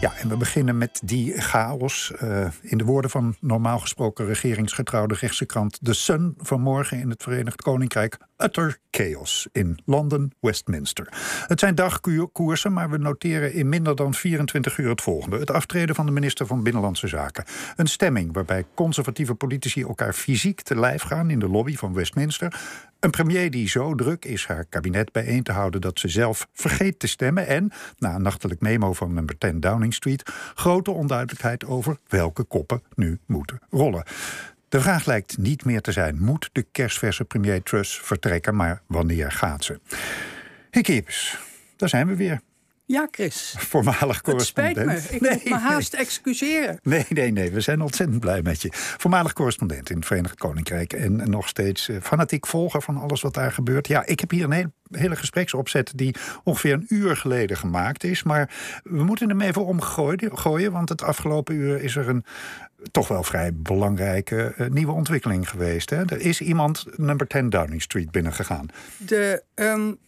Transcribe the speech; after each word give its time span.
Ja, 0.00 0.12
en 0.16 0.28
we 0.28 0.36
beginnen 0.36 0.78
met 0.78 1.00
die 1.04 1.40
chaos. 1.40 2.12
Uh, 2.22 2.46
in 2.62 2.78
de 2.78 2.84
woorden 2.84 3.10
van 3.10 3.36
normaal 3.40 3.78
gesproken 3.78 4.26
regeringsgetrouwde 4.26 5.14
rechtse 5.14 5.46
krant 5.46 5.78
The 5.82 5.92
Sun 5.92 6.34
vanmorgen 6.38 7.00
in 7.00 7.10
het 7.10 7.22
Verenigd 7.22 7.62
Koninkrijk. 7.62 8.18
Utter 8.38 8.78
chaos 8.90 9.48
in 9.52 9.78
Londen, 9.84 10.32
Westminster. 10.40 11.08
Het 11.46 11.60
zijn 11.60 11.74
dagkoersen, 11.74 12.72
maar 12.72 12.90
we 12.90 12.98
noteren 12.98 13.52
in 13.52 13.68
minder 13.68 13.96
dan 13.96 14.14
24 14.14 14.78
uur 14.78 14.88
het 14.88 15.02
volgende: 15.02 15.38
het 15.38 15.50
aftreden 15.50 15.94
van 15.94 16.06
de 16.06 16.12
minister 16.12 16.46
van 16.46 16.62
Binnenlandse 16.62 17.08
Zaken. 17.08 17.44
Een 17.76 17.86
stemming 17.86 18.32
waarbij 18.32 18.64
conservatieve 18.74 19.34
politici 19.34 19.82
elkaar 19.82 20.12
fysiek 20.12 20.60
te 20.60 20.78
lijf 20.78 21.02
gaan 21.02 21.30
in 21.30 21.38
de 21.38 21.48
lobby 21.48 21.76
van 21.76 21.94
Westminster. 21.94 22.60
Een 23.00 23.10
premier 23.10 23.50
die 23.50 23.68
zo 23.68 23.94
druk 23.94 24.24
is 24.24 24.46
haar 24.46 24.64
kabinet 24.64 25.12
bijeen 25.12 25.42
te 25.42 25.52
houden 25.52 25.80
dat 25.80 25.98
ze 25.98 26.08
zelf 26.08 26.48
vergeet 26.52 26.98
te 26.98 27.06
stemmen. 27.06 27.46
En, 27.46 27.72
na 27.98 28.14
een 28.14 28.22
nachtelijk 28.22 28.60
memo 28.60 28.92
van 28.92 29.14
nummer 29.14 29.38
10 29.38 29.60
Downing 29.60 29.94
Street, 29.94 30.30
grote 30.54 30.90
onduidelijkheid 30.90 31.64
over 31.64 31.96
welke 32.08 32.42
koppen 32.42 32.82
nu 32.94 33.18
moeten 33.26 33.60
rollen. 33.70 34.02
De 34.68 34.80
vraag 34.80 35.06
lijkt 35.06 35.38
niet 35.38 35.64
meer 35.64 35.80
te 35.80 35.92
zijn: 35.92 36.20
moet 36.20 36.50
de 36.52 36.62
kerstverse 36.62 37.24
premier 37.24 37.62
Truss 37.62 38.00
vertrekken, 38.00 38.56
maar 38.56 38.82
wanneer 38.86 39.32
gaat 39.32 39.64
ze? 39.64 39.80
Hikiepes, 40.70 41.38
daar 41.76 41.88
zijn 41.88 42.06
we 42.06 42.16
weer. 42.16 42.40
Ja, 42.90 43.08
Chris. 43.10 43.54
Voormalig 43.58 44.20
correspondent. 44.20 44.76
Het 44.76 45.02
spijt 45.02 45.20
me. 45.20 45.28
Ik 45.28 45.44
moet 45.44 45.52
me 45.52 45.58
haast 45.58 45.94
excuseren. 45.94 46.78
Nee, 46.82 47.06
nee, 47.08 47.32
nee. 47.32 47.50
We 47.50 47.60
zijn 47.60 47.80
ontzettend 47.80 48.20
blij 48.20 48.42
met 48.42 48.62
je. 48.62 48.68
Voormalig 48.72 49.32
correspondent 49.32 49.90
in 49.90 49.96
het 49.96 50.06
Verenigd 50.06 50.38
Koninkrijk. 50.38 50.92
En 50.92 51.30
nog 51.30 51.48
steeds 51.48 51.88
eh, 51.88 51.96
fanatiek 52.02 52.46
volger 52.46 52.82
van 52.82 52.96
alles 52.96 53.20
wat 53.20 53.34
daar 53.34 53.52
gebeurt. 53.52 53.88
Ja, 53.88 54.06
ik 54.06 54.20
heb 54.20 54.30
hier 54.30 54.50
een 54.50 54.72
hele 54.90 55.16
gespreksopzet 55.16 55.92
die 55.94 56.14
ongeveer 56.44 56.72
een 56.72 56.86
uur 56.88 57.16
geleden 57.16 57.56
gemaakt 57.56 58.04
is. 58.04 58.22
Maar 58.22 58.50
we 58.82 59.04
moeten 59.04 59.28
hem 59.28 59.40
even 59.40 59.64
omgooien. 59.64 60.72
Want 60.72 60.88
het 60.88 61.02
afgelopen 61.02 61.54
uur 61.54 61.82
is 61.82 61.96
er 61.96 62.08
een 62.08 62.24
toch 62.90 63.08
wel 63.08 63.22
vrij 63.22 63.54
belangrijke 63.54 64.54
uh, 64.58 64.68
nieuwe 64.68 64.92
ontwikkeling 64.92 65.48
geweest. 65.48 65.90
Hè? 65.90 66.04
Er 66.04 66.20
is 66.20 66.40
iemand 66.40 66.84
nummer 66.96 67.26
10 67.26 67.50
Downing 67.50 67.82
Street 67.82 68.10
binnengegaan. 68.10 68.66
De... 68.96 69.42
Um 69.54 69.98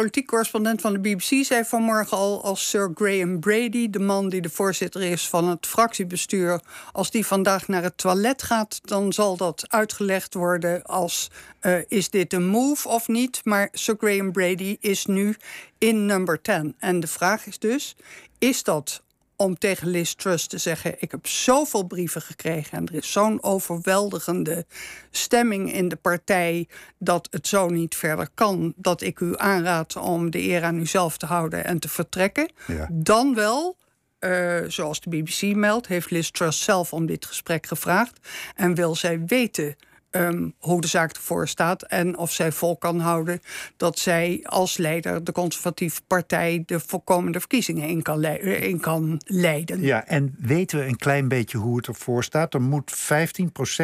politiek 0.00 0.26
correspondent 0.26 0.80
van 0.80 0.92
de 0.92 0.98
BBC 0.98 1.44
zei 1.44 1.64
vanmorgen 1.64 2.16
al... 2.16 2.44
als 2.44 2.68
Sir 2.68 2.90
Graham 2.94 3.40
Brady, 3.40 3.90
de 3.90 3.98
man 3.98 4.28
die 4.28 4.40
de 4.40 4.48
voorzitter 4.48 5.02
is 5.02 5.28
van 5.28 5.48
het 5.48 5.66
fractiebestuur... 5.66 6.60
als 6.92 7.10
die 7.10 7.26
vandaag 7.26 7.68
naar 7.68 7.82
het 7.82 7.98
toilet 7.98 8.42
gaat, 8.42 8.80
dan 8.82 9.12
zal 9.12 9.36
dat 9.36 9.64
uitgelegd 9.68 10.34
worden 10.34 10.82
als... 10.82 11.30
Uh, 11.62 11.78
is 11.88 12.10
dit 12.10 12.32
een 12.32 12.46
move 12.46 12.88
of 12.88 13.08
niet? 13.08 13.40
Maar 13.44 13.68
Sir 13.72 13.96
Graham 13.98 14.32
Brady 14.32 14.76
is 14.80 15.06
nu 15.06 15.36
in 15.78 16.06
number 16.06 16.40
10. 16.42 16.74
En 16.78 17.00
de 17.00 17.06
vraag 17.06 17.46
is 17.46 17.58
dus, 17.58 17.96
is 18.38 18.62
dat 18.62 19.02
om 19.36 19.58
tegen 19.58 19.88
Liz 19.88 20.12
Truss 20.12 20.46
te 20.46 20.58
zeggen: 20.58 20.94
Ik 20.98 21.10
heb 21.10 21.26
zoveel 21.26 21.82
brieven 21.82 22.22
gekregen 22.22 22.78
en 22.78 22.86
er 22.86 22.94
is 22.94 23.12
zo'n 23.12 23.42
overweldigende 23.42 24.66
stemming 25.10 25.72
in 25.72 25.88
de 25.88 25.96
partij 25.96 26.68
dat 26.98 27.28
het 27.30 27.46
zo 27.46 27.68
niet 27.68 27.96
verder 27.96 28.28
kan. 28.34 28.72
Dat 28.76 29.00
ik 29.02 29.20
u 29.20 29.32
aanraad 29.36 29.96
om 29.96 30.30
de 30.30 30.42
eer 30.42 30.62
aan 30.62 30.78
uzelf 30.78 31.16
te 31.16 31.26
houden 31.26 31.64
en 31.64 31.78
te 31.78 31.88
vertrekken. 31.88 32.50
Dan 32.90 33.34
wel. 33.34 33.76
Uh, 34.20 34.58
zoals 34.68 35.00
de 35.00 35.08
BBC 35.08 35.56
meldt, 35.56 35.86
heeft 35.86 36.10
Liz 36.10 36.30
Truss 36.30 36.64
zelf 36.64 36.92
om 36.92 37.06
dit 37.06 37.26
gesprek 37.26 37.66
gevraagd. 37.66 38.28
En 38.54 38.74
wil 38.74 38.94
zij 38.94 39.24
weten 39.26 39.76
um, 40.16 40.54
hoe 40.58 40.80
de 40.80 40.86
zaak 40.86 41.12
ervoor 41.12 41.48
staat 41.48 41.82
en 41.82 42.18
of 42.18 42.32
zij 42.32 42.52
vol 42.52 42.76
kan 42.76 43.00
houden 43.00 43.40
dat 43.76 43.98
zij 43.98 44.40
als 44.44 44.76
leider 44.76 45.24
de 45.24 45.32
conservatieve 45.32 46.00
partij 46.06 46.62
de 46.66 46.80
voorkomende 46.80 47.38
verkiezingen 47.38 47.88
in 47.88 48.02
kan, 48.02 48.24
in 48.24 48.80
kan 48.80 49.20
leiden. 49.24 49.80
Ja, 49.80 50.06
en 50.06 50.34
weten 50.38 50.78
we 50.78 50.84
een 50.86 50.96
klein 50.96 51.28
beetje 51.28 51.58
hoe 51.58 51.76
het 51.76 51.86
ervoor 51.86 52.24
staat? 52.24 52.54
Er 52.54 52.62
moet 52.62 52.92
15% 52.92 52.96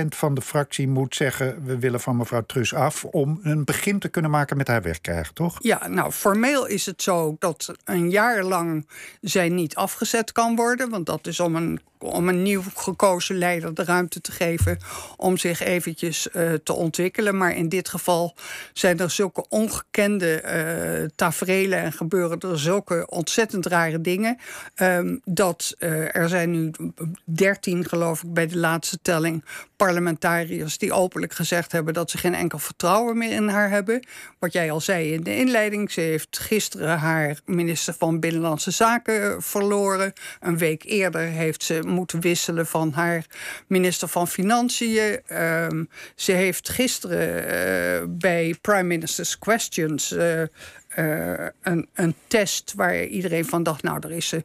van 0.08 0.34
de 0.34 0.42
fractie 0.42 0.88
moet 0.88 1.14
zeggen: 1.14 1.64
we 1.64 1.78
willen 1.78 2.00
van 2.00 2.16
mevrouw 2.16 2.44
Trus 2.46 2.74
af 2.74 3.04
om 3.04 3.40
een 3.42 3.64
begin 3.64 3.98
te 3.98 4.08
kunnen 4.08 4.30
maken 4.30 4.56
met 4.56 4.68
haar 4.68 4.82
wegkrijgen, 4.82 5.34
toch? 5.34 5.58
Ja, 5.62 5.88
nou 5.88 6.12
formeel 6.12 6.66
is 6.66 6.86
het 6.86 7.02
zo 7.02 7.36
dat 7.38 7.74
een 7.84 8.10
jaar 8.10 8.42
lang 8.42 8.88
zij 9.20 9.48
niet 9.48 9.76
afgezet 9.76 10.32
kan 10.32 10.56
worden, 10.56 10.90
want 10.90 11.06
dat 11.06 11.26
is 11.26 11.40
om 11.40 11.56
een 11.56 11.80
om 12.00 12.28
een 12.28 12.42
nieuw 12.42 12.62
gekozen 12.74 13.38
leider 13.38 13.74
de 13.74 13.84
ruimte 13.84 14.20
te 14.20 14.32
geven 14.32 14.78
om 15.16 15.36
zich 15.36 15.60
eventjes 15.60 16.19
uh, 16.32 16.52
te 16.52 16.72
ontwikkelen. 16.72 17.36
Maar 17.36 17.56
in 17.56 17.68
dit 17.68 17.88
geval 17.88 18.36
zijn 18.72 18.98
er 18.98 19.10
zulke 19.10 19.48
ongekende 19.48 20.42
uh, 21.02 21.08
taferelen 21.14 21.78
en 21.78 21.92
gebeuren 21.92 22.38
er 22.40 22.58
zulke 22.58 23.06
ontzettend 23.06 23.66
rare 23.66 24.00
dingen. 24.00 24.38
Um, 24.76 25.20
dat 25.24 25.74
uh, 25.78 26.16
er 26.16 26.28
zijn 26.28 26.50
nu 26.50 26.70
dertien, 27.24 27.88
geloof 27.88 28.22
ik, 28.22 28.32
bij 28.32 28.46
de 28.46 28.58
laatste 28.58 28.98
telling 29.02 29.44
parlementariërs 29.76 30.78
die 30.78 30.92
openlijk 30.92 31.32
gezegd 31.32 31.72
hebben 31.72 31.94
dat 31.94 32.10
ze 32.10 32.18
geen 32.18 32.34
enkel 32.34 32.58
vertrouwen 32.58 33.18
meer 33.18 33.32
in 33.32 33.48
haar 33.48 33.70
hebben. 33.70 34.06
Wat 34.38 34.52
jij 34.52 34.70
al 34.70 34.80
zei 34.80 35.12
in 35.12 35.22
de 35.22 35.36
inleiding, 35.36 35.92
ze 35.92 36.00
heeft 36.00 36.38
gisteren 36.38 36.98
haar 36.98 37.40
minister 37.44 37.94
van 37.98 38.20
Binnenlandse 38.20 38.70
Zaken 38.70 39.42
verloren. 39.42 40.12
Een 40.40 40.58
week 40.58 40.84
eerder 40.84 41.20
heeft 41.20 41.62
ze 41.62 41.82
moeten 41.86 42.20
wisselen 42.20 42.66
van 42.66 42.92
haar 42.92 43.24
minister 43.66 44.08
van 44.08 44.28
Financiën. 44.28 45.20
Um, 45.32 45.88
ze 46.14 46.32
heeft 46.32 46.68
gisteren 46.68 47.44
uh, 47.44 48.06
bij 48.08 48.54
Prime 48.60 48.82
Minister's 48.82 49.38
Questions 49.38 50.12
uh, 50.12 50.40
uh, 50.40 50.46
een, 51.62 51.88
een 51.94 52.14
test 52.26 52.72
waar 52.76 53.04
iedereen 53.04 53.44
van 53.44 53.62
dacht, 53.62 53.82
nou, 53.82 53.98
er 54.00 54.12
is 54.12 54.28
ze 54.28 54.42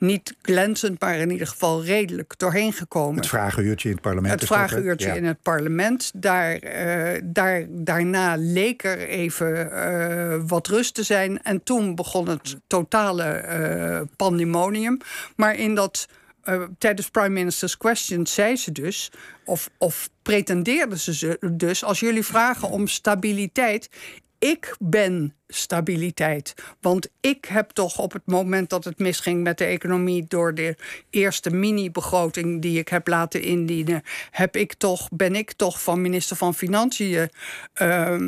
niet 0.00 0.34
glänzend, 0.42 1.00
maar 1.00 1.16
in 1.18 1.30
ieder 1.30 1.46
geval 1.46 1.84
redelijk 1.84 2.34
doorheen 2.36 2.72
gekomen. 2.72 3.16
Het 3.16 3.26
vragenuurtje 3.26 3.88
in 3.88 3.94
het 3.94 4.02
parlement. 4.02 4.40
Het 4.40 4.48
vragenuurtje 4.48 5.16
in 5.16 5.24
het 5.24 5.42
parlement. 5.42 6.10
Daar, 6.14 6.64
uh, 6.64 7.20
daar, 7.24 7.64
daarna 7.68 8.34
leek 8.38 8.84
er 8.84 8.98
even 8.98 9.70
uh, 9.72 10.42
wat 10.46 10.66
rust 10.66 10.94
te 10.94 11.02
zijn. 11.02 11.42
En 11.42 11.62
toen 11.62 11.94
begon 11.94 12.28
het 12.28 12.56
totale 12.66 13.44
uh, 13.48 14.00
pandemonium. 14.16 14.98
Maar 15.36 15.54
in 15.54 15.74
dat. 15.74 16.08
Uh, 16.44 16.62
tijdens 16.78 17.10
Prime 17.10 17.28
Minister's 17.28 17.76
Questions 17.76 18.34
zei 18.34 18.56
ze 18.56 18.72
dus, 18.72 19.12
of, 19.44 19.70
of 19.78 20.10
pretendeerde 20.22 20.98
ze 20.98 21.38
dus, 21.52 21.84
als 21.84 22.00
jullie 22.00 22.24
vragen 22.24 22.68
om 22.68 22.86
stabiliteit, 22.86 23.88
ik 24.38 24.76
ben 24.78 25.34
stabiliteit. 25.50 26.54
Want 26.80 27.08
ik 27.20 27.44
heb 27.44 27.70
toch 27.70 27.98
op 27.98 28.12
het 28.12 28.22
moment 28.24 28.70
dat 28.70 28.84
het 28.84 28.98
misging 28.98 29.42
met 29.42 29.58
de 29.58 29.64
economie 29.64 30.24
door 30.28 30.54
de 30.54 30.76
eerste 31.10 31.50
mini-begroting 31.50 32.62
die 32.62 32.78
ik 32.78 32.88
heb 32.88 33.08
laten 33.08 33.42
indienen, 33.42 34.02
heb 34.30 34.56
ik 34.56 34.74
toch, 34.74 35.08
ben 35.12 35.34
ik 35.34 35.52
toch 35.52 35.82
van 35.82 36.00
minister 36.00 36.36
van 36.36 36.54
Financiën 36.54 37.30
uh, 37.82 38.20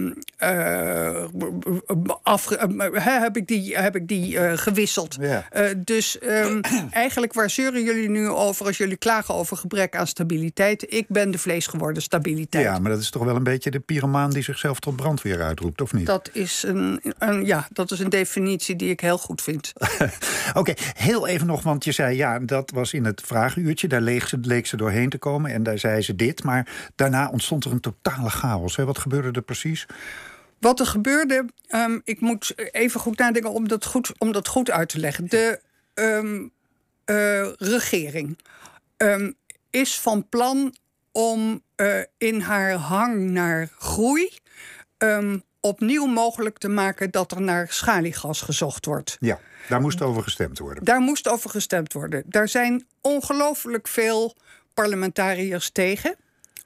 uh, 0.42 1.24
af, 2.22 2.48
heb 2.94 3.36
ik 3.36 3.46
die, 3.46 3.76
heb 3.76 3.96
ik 3.96 4.08
die 4.08 4.34
uh, 4.34 4.52
gewisseld. 4.54 5.18
Dus 5.76 6.18
um, 6.22 6.60
eigenlijk 6.90 7.32
waar 7.32 7.50
zeuren 7.50 7.82
jullie 7.82 8.10
nu 8.10 8.28
over 8.28 8.66
als 8.66 8.76
jullie 8.76 8.96
klagen 8.96 9.34
over 9.34 9.56
gebrek 9.56 9.96
aan 9.96 10.06
stabiliteit? 10.06 10.92
Ik 10.92 11.06
ben 11.08 11.30
de 11.30 11.38
vlees 11.38 11.66
geworden 11.66 12.02
stabiliteit. 12.02 12.64
Ja, 12.64 12.78
maar 12.78 12.90
dat 12.90 13.00
is 13.00 13.10
toch 13.10 13.24
wel 13.24 13.36
een 13.36 13.42
beetje 13.42 13.70
de 13.70 13.80
pyromaan 13.80 14.30
die 14.30 14.42
zichzelf 14.42 14.80
tot 14.80 14.96
brandweer 14.96 15.42
uitroept, 15.42 15.80
of 15.80 15.92
niet? 15.92 16.06
Dat 16.06 16.30
is 16.32 16.62
een 16.62 17.11
ja, 17.44 17.68
dat 17.72 17.90
is 17.90 17.98
een 17.98 18.10
definitie 18.10 18.76
die 18.76 18.90
ik 18.90 19.00
heel 19.00 19.18
goed 19.18 19.42
vind. 19.42 19.72
Oké, 20.54 20.72
heel 20.76 21.26
even 21.26 21.46
nog, 21.46 21.62
want 21.62 21.84
je 21.84 21.92
zei 21.92 22.16
ja, 22.16 22.38
dat 22.38 22.70
was 22.70 22.92
in 22.92 23.04
het 23.04 23.20
vragenuurtje. 23.24 23.88
Daar 23.88 24.00
leek 24.00 24.22
ze, 24.22 24.38
leek 24.40 24.66
ze 24.66 24.76
doorheen 24.76 25.08
te 25.08 25.18
komen 25.18 25.50
en 25.50 25.62
daar 25.62 25.78
zei 25.78 26.02
ze 26.02 26.16
dit. 26.16 26.42
Maar 26.42 26.90
daarna 26.94 27.28
ontstond 27.28 27.64
er 27.64 27.70
een 27.70 27.80
totale 27.80 28.30
chaos. 28.30 28.76
Hè? 28.76 28.84
Wat 28.84 28.98
gebeurde 28.98 29.30
er 29.32 29.42
precies? 29.42 29.86
Wat 30.58 30.80
er 30.80 30.86
gebeurde, 30.86 31.44
um, 31.68 32.00
ik 32.04 32.20
moet 32.20 32.54
even 32.70 33.00
goed 33.00 33.18
nadenken 33.18 33.50
om 33.50 33.68
dat 33.68 33.84
goed, 33.84 34.12
om 34.18 34.32
dat 34.32 34.48
goed 34.48 34.70
uit 34.70 34.88
te 34.88 34.98
leggen. 34.98 35.28
De 35.28 35.60
um, 35.94 36.52
uh, 37.06 37.52
regering 37.56 38.38
um, 38.96 39.34
is 39.70 40.00
van 40.00 40.28
plan 40.28 40.74
om 41.12 41.62
uh, 41.76 42.02
in 42.18 42.40
haar 42.40 42.72
hang 42.72 43.30
naar 43.30 43.68
groei 43.78 44.30
opnieuw 45.64 46.06
mogelijk 46.06 46.58
te 46.58 46.68
maken 46.68 47.10
dat 47.10 47.32
er 47.32 47.40
naar 47.40 47.66
schaliegas 47.70 48.40
gezocht 48.40 48.86
wordt. 48.86 49.16
Ja, 49.20 49.38
daar 49.68 49.80
moest 49.80 50.02
over 50.02 50.22
gestemd 50.22 50.58
worden. 50.58 50.84
Daar 50.84 51.00
moest 51.00 51.28
over 51.28 51.50
gestemd 51.50 51.92
worden. 51.92 52.22
Daar 52.26 52.48
zijn 52.48 52.86
ongelooflijk 53.00 53.88
veel 53.88 54.36
parlementariërs 54.74 55.70
tegen. 55.70 56.16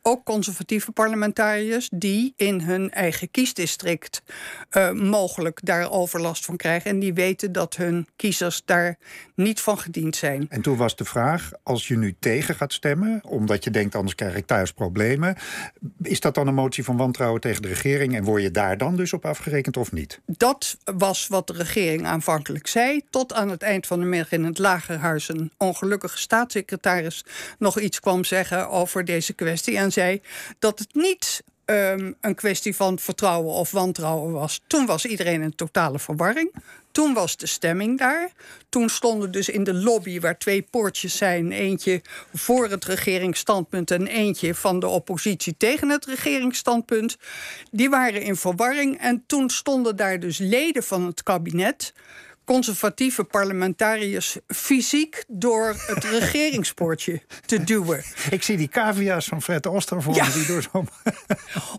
Ook 0.07 0.25
conservatieve 0.25 0.93
parlementariërs 0.93 1.89
die 1.93 2.33
in 2.37 2.61
hun 2.61 2.91
eigen 2.91 3.31
kiesdistrict 3.31 4.23
uh, 4.77 4.91
mogelijk 4.91 5.61
daar 5.63 5.91
overlast 5.91 6.45
van 6.45 6.57
krijgen. 6.57 6.91
En 6.91 6.99
die 6.99 7.15
weten 7.15 7.53
dat 7.53 7.77
hun 7.77 8.07
kiezers 8.17 8.63
daar 8.65 8.99
niet 9.35 9.61
van 9.61 9.79
gediend 9.79 10.17
zijn. 10.17 10.47
En 10.49 10.63
toen 10.63 10.77
was 10.77 10.97
de 10.97 11.05
vraag: 11.05 11.51
als 11.63 11.89
je 11.89 11.97
nu 11.97 12.17
tegen 12.19 12.55
gaat 12.55 12.73
stemmen, 12.73 13.21
omdat 13.25 13.65
je 13.65 13.71
denkt 13.71 13.95
anders 13.95 14.15
krijg 14.15 14.35
ik 14.35 14.47
thuis 14.47 14.73
problemen, 14.73 15.37
is 16.03 16.21
dat 16.21 16.35
dan 16.35 16.47
een 16.47 16.55
motie 16.55 16.85
van 16.85 16.97
wantrouwen 16.97 17.41
tegen 17.41 17.63
de 17.63 17.69
regering 17.69 18.15
en 18.15 18.25
word 18.25 18.43
je 18.43 18.51
daar 18.51 18.79
dan 18.79 18.97
dus 18.97 19.13
op 19.13 19.25
afgerekend 19.25 19.77
of 19.77 19.93
niet? 19.93 20.21
Dat 20.27 20.77
was 20.85 21.27
wat 21.27 21.47
de 21.47 21.53
regering 21.53 22.07
aanvankelijk 22.07 22.67
zei, 22.67 23.01
tot 23.11 23.33
aan 23.33 23.49
het 23.49 23.63
eind 23.63 23.87
van 23.87 24.01
de 24.01 24.07
middag 24.07 24.33
in 24.33 24.45
het 24.45 24.59
Lagerhuis 24.59 25.29
een 25.29 25.53
ongelukkige 25.57 26.19
staatssecretaris 26.19 27.25
nog 27.59 27.81
iets 27.81 28.01
kwam 28.01 28.25
zeggen 28.25 28.69
over 28.69 29.05
deze 29.05 29.33
kwestie 29.33 29.77
en 29.77 29.93
dat 30.59 30.79
het 30.79 30.95
niet 30.95 31.43
um, 31.67 32.17
een 32.21 32.35
kwestie 32.35 32.77
van 32.77 32.99
vertrouwen 32.99 33.55
of 33.55 33.71
wantrouwen 33.71 34.33
was. 34.33 34.61
Toen 34.67 34.87
was 34.87 35.07
iedereen 35.07 35.43
in 35.43 35.55
totale 35.55 35.99
verwarring. 35.99 36.53
Toen 36.91 37.15
was 37.15 37.37
de 37.37 37.47
stemming 37.47 37.99
daar. 37.99 38.33
Toen 38.69 38.89
stonden 38.89 39.31
dus 39.31 39.49
in 39.49 39.65
de 39.65 39.75
lobby, 39.75 40.21
waar 40.21 40.39
twee 40.39 40.63
poortjes 40.63 41.17
zijn, 41.17 41.53
eentje 41.53 42.03
voor 42.35 42.69
het 42.69 42.85
regeringsstandpunt 42.85 43.91
en 43.91 44.07
eentje 44.07 44.55
van 44.55 44.81
de 44.81 44.87
oppositie 44.87 45.55
tegen 45.57 45.89
het 45.89 46.05
regeringsstandpunt. 46.05 47.17
Die 47.71 47.91
waren 47.91 48.23
in 48.23 48.37
verwarring. 48.37 48.99
En 48.99 49.25
toen 49.27 49.51
stonden 49.51 49.97
daar 49.97 50.21
dus 50.21 50.39
leden 50.39 50.83
van 50.83 51.07
het 51.07 51.23
kabinet 51.23 51.93
conservatieve 52.47 53.25
parlementariërs 53.25 54.37
fysiek 54.47 55.25
door 55.29 55.75
het 55.87 56.05
regeringspoortje 56.19 57.23
te 57.47 57.65
duwen. 57.65 58.05
Ik 58.31 58.43
zie 58.43 58.57
die 58.57 58.69
cavia's 58.69 59.27
van 59.27 59.43
Fred 59.43 59.67
Oster 59.67 60.03
voor 60.03 60.15
ja. 60.15 60.31
die 60.31 60.47
door. 60.47 60.89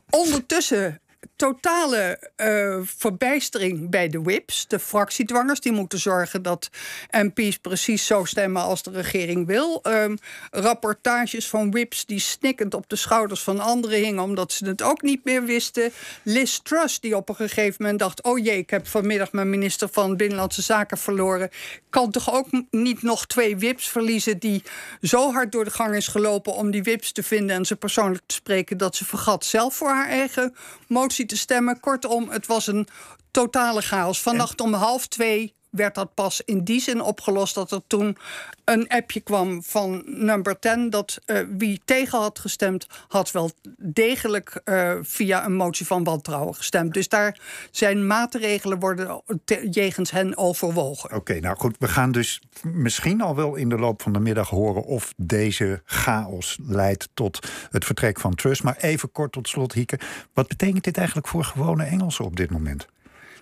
Ondertussen 0.10 1.02
totale 1.36 2.32
uh, 2.38 2.80
verbijstering 2.84 3.90
bij 3.90 4.08
de 4.08 4.22
whips, 4.22 4.68
de 4.68 4.80
fractiedwangers. 4.80 5.60
Die 5.60 5.72
moeten 5.72 6.00
zorgen 6.00 6.42
dat 6.42 6.70
MP's 7.12 7.58
precies 7.58 8.06
zo 8.06 8.26
stemmen 8.26 8.62
als 8.62 8.84
de 8.84 8.92
regering 8.92 9.48
wil. 9.48 9.80
Um, 9.84 10.18
rapportages 10.52 11.48
van 11.48 11.72
whips 11.72 12.06
die 12.06 12.20
snikkend 12.20 12.74
op 12.74 12.90
de 12.90 12.96
schouders 12.96 13.44
van 13.44 13.60
anderen 13.60 14.00
hingen... 14.00 14.24
omdat 14.24 14.52
ze 14.52 14.66
het 14.66 14.82
ook 14.82 15.02
niet 15.02 15.24
meer 15.24 15.44
wisten. 15.44 15.92
Liz 16.24 16.58
Truss 16.58 17.00
die 17.00 17.16
op 17.16 17.30
een 17.30 17.36
gegeven 17.36 17.76
moment 17.80 18.00
dacht... 18.00 18.24
oh 18.24 18.38
jee, 18.38 18.58
ik 18.58 18.70
heb 18.70 18.88
vanmiddag 18.88 19.32
mijn 19.32 19.50
minister 19.50 19.90
van 19.92 20.18
Binnenlandse 20.18 20.62
Zaken 20.62 20.98
verloren. 20.98 21.50
Kan 21.90 22.12
toch 22.12 22.34
ook 22.34 22.48
niet 22.72 23.02
nog 23.02 23.26
twee 23.26 23.58
whips 23.58 23.88
verliezen... 23.88 24.40
die 24.40 24.64
zo 25.02 25.32
hard 25.32 25.52
door 25.52 25.64
de 25.64 25.72
gang 25.72 25.96
is 25.96 26.08
gelopen 26.08 26.54
om 26.54 26.72
die 26.72 26.84
whips 26.84 27.12
te 27.12 27.24
vinden... 27.24 27.56
en 27.56 27.66
ze 27.66 27.76
persoonlijk 27.76 28.24
te 28.26 28.36
spreken 28.36 28.78
dat 28.78 28.96
ze 28.96 29.06
vergat 29.06 29.46
zelf 29.46 29.76
voor 29.76 29.90
haar 29.90 30.08
eigen 30.08 30.56
motie 30.88 31.07
te 31.08 31.38
stemmen. 31.38 31.80
Kortom, 31.80 32.30
het 32.30 32.48
was 32.48 32.68
een 32.68 32.88
totale 33.32 33.82
chaos. 33.82 34.22
Vannacht 34.22 34.62
om 34.62 34.74
half 34.74 35.08
twee 35.08 35.57
werd 35.70 35.96
dat 35.96 36.14
pas 36.14 36.42
in 36.46 36.64
die 36.64 36.82
zin 36.82 37.02
opgelost 37.02 37.56
dat 37.56 37.72
er 37.72 37.82
toen 37.88 38.18
een 38.66 38.88
appje 38.88 39.20
kwam 39.20 39.64
van 39.64 40.04
number 40.06 40.60
10 40.60 40.90
dat 40.90 41.20
uh, 41.26 41.40
wie 41.58 41.82
tegen 41.86 42.20
had 42.20 42.40
gestemd, 42.40 42.88
had 43.08 43.32
wel 43.32 43.52
degelijk 43.78 44.62
uh, 44.66 44.94
via 45.02 45.46
een 45.46 45.56
motie 45.56 45.86
van 45.86 46.04
wantrouwen 46.04 46.56
gestemd. 46.56 46.94
Dus 46.94 47.10
daar 47.10 47.40
zijn 47.72 48.08
maatregelen 48.08 48.80
worden 48.80 49.22
jegens 49.70 50.12
hen 50.12 50.38
overwogen. 50.38 51.16
Oké, 51.16 51.40
nou 51.40 51.58
goed, 51.58 51.76
we 51.80 51.88
gaan 51.88 52.12
dus 52.12 52.42
misschien 52.64 53.22
al 53.22 53.36
wel 53.36 53.56
in 53.56 53.70
de 53.70 53.78
loop 53.78 54.02
van 54.02 54.14
de 54.14 54.20
middag 54.20 54.50
horen 54.50 54.84
of 54.84 55.14
deze 55.18 55.82
chaos 55.86 56.58
leidt 56.62 57.10
tot 57.14 57.48
het 57.72 57.86
vertrek 57.86 58.20
van 58.20 58.36
Trust. 58.36 58.64
Maar 58.64 58.78
even 58.78 59.12
kort 59.12 59.32
tot 59.32 59.48
slot, 59.48 59.74
Hieke, 59.74 60.00
wat 60.34 60.48
betekent 60.48 60.84
dit 60.84 60.98
eigenlijk 60.98 61.28
voor 61.28 61.44
gewone 61.44 61.84
Engelsen 61.84 62.26
op 62.26 62.36
dit 62.36 62.52
moment? 62.52 62.88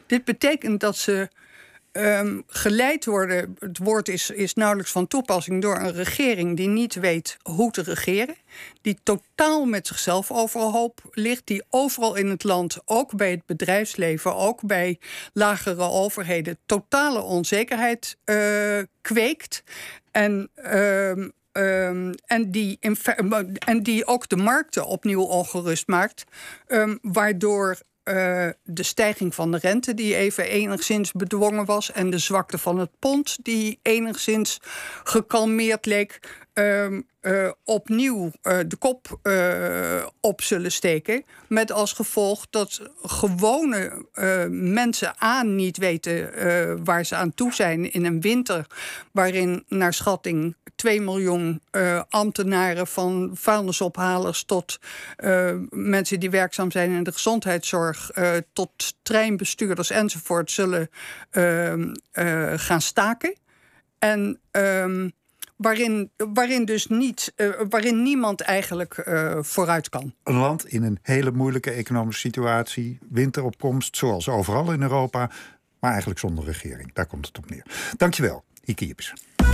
Dit 0.05 0.23
betekent 0.23 0.79
dat 0.79 0.97
ze 0.97 1.29
um, 1.97 2.43
geleid 2.47 3.05
worden, 3.05 3.55
het 3.59 3.77
woord 3.77 4.09
is, 4.09 4.29
is 4.29 4.53
nauwelijks 4.53 4.91
van 4.91 5.07
toepassing, 5.07 5.61
door 5.61 5.79
een 5.79 5.93
regering 5.93 6.57
die 6.57 6.67
niet 6.67 6.93
weet 6.93 7.37
hoe 7.41 7.71
te 7.71 7.81
regeren. 7.81 8.35
Die 8.81 8.97
totaal 9.03 9.65
met 9.65 9.87
zichzelf 9.87 10.31
overhoop 10.31 11.01
ligt. 11.11 11.47
Die 11.47 11.63
overal 11.69 12.15
in 12.15 12.29
het 12.29 12.43
land, 12.43 12.77
ook 12.85 13.15
bij 13.15 13.31
het 13.31 13.45
bedrijfsleven, 13.45 14.35
ook 14.35 14.61
bij 14.61 14.99
lagere 15.33 15.89
overheden, 15.89 16.57
totale 16.65 17.21
onzekerheid 17.21 18.17
uh, 18.25 18.79
kweekt. 19.01 19.63
En. 20.11 20.49
Um, 20.73 21.33
Um, 21.57 22.13
en, 22.25 22.51
die 22.51 22.79
en 23.65 23.83
die 23.83 24.05
ook 24.07 24.29
de 24.29 24.35
markten 24.35 24.85
opnieuw 24.85 25.21
ongerust 25.21 25.87
maakt. 25.87 26.23
Waardoor 27.01 27.77
uh, 28.05 28.49
de 28.63 28.83
stijging 28.83 29.35
van 29.35 29.51
de 29.51 29.57
rente, 29.57 29.93
die 29.93 30.15
even 30.15 30.43
enigszins 30.43 31.11
bedwongen 31.11 31.65
was, 31.65 31.91
en 31.91 32.09
de 32.09 32.17
zwakte 32.17 32.57
van 32.57 32.79
het 32.79 32.89
pond, 32.99 33.37
die 33.43 33.79
enigszins 33.81 34.59
gekalmeerd 35.03 35.85
leek, 35.85 36.19
uh, 36.53 36.91
uh, 37.21 37.51
opnieuw 37.63 38.25
uh, 38.25 38.59
de 38.67 38.75
kop 38.79 39.19
op 40.19 40.41
zullen 40.41 40.71
steken. 40.71 41.23
Met 41.47 41.71
als 41.71 41.93
gevolg 41.93 42.47
dat 42.49 42.81
gewone 43.03 44.05
mensen 44.49 45.13
aan 45.17 45.55
niet 45.55 45.77
weten 45.77 46.83
waar 46.83 47.05
ze 47.05 47.15
aan 47.15 47.33
toe 47.33 47.53
zijn 47.53 47.91
in 47.91 48.05
een 48.05 48.21
winter 48.21 48.67
waarin 49.11 49.63
naar 49.67 49.93
schatting 49.93 50.55
2 50.85 51.01
miljoen 51.01 51.61
uh, 51.71 52.01
ambtenaren, 52.09 52.87
van 52.87 53.31
vuilnisophalers 53.33 54.43
tot 54.43 54.79
uh, 55.17 55.51
mensen 55.69 56.19
die 56.19 56.29
werkzaam 56.29 56.71
zijn 56.71 56.91
in 56.91 57.03
de 57.03 57.11
gezondheidszorg, 57.11 58.17
uh, 58.17 58.31
tot 58.53 58.95
treinbestuurders 59.01 59.89
enzovoort, 59.89 60.51
zullen 60.51 60.89
ehm, 61.29 61.93
gaan 62.55 62.81
staken. 62.81 63.35
En. 63.99 64.39
Um, 64.51 65.11
waarin, 65.55 66.11
waarin 66.33 66.65
dus 66.65 66.87
niet, 66.87 67.33
waarin 67.69 68.03
niemand 68.03 68.41
eigenlijk 68.41 69.03
vooruit 69.39 69.89
kan. 69.89 70.13
Een 70.23 70.35
land 70.35 70.67
in 70.67 70.83
een 70.83 70.99
hele 71.01 71.31
moeilijke 71.31 71.71
economische 71.71 72.19
situatie, 72.19 72.97
winteropkomst, 73.09 73.97
zoals 73.97 74.29
overal 74.29 74.71
in 74.71 74.81
Europa, 74.81 75.29
maar 75.79 75.91
eigenlijk 75.91 76.19
zonder 76.19 76.45
regering. 76.45 76.93
Daar 76.93 77.05
komt 77.05 77.27
het 77.27 77.37
op 77.37 77.49
neer. 77.49 77.65
Dankjewel, 77.97 78.43
Jips. 78.63 79.13